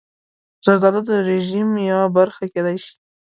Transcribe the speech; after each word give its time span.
زردالو 0.65 1.01
د 1.09 1.11
رژیم 1.29 1.69
یوه 1.91 2.07
برخه 2.17 2.43
کېدای 2.53 2.77
شي. 2.83 2.93